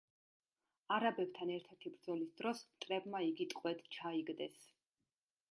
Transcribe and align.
არაბებთან 0.95 1.51
ერთ-ერთი 1.55 1.91
ბრძოლის 1.97 2.33
დროს 2.41 2.65
მტრებმა 2.71 3.23
იგი 3.27 3.49
ტყვედ 3.53 3.85
ჩაიგდეს. 3.99 4.59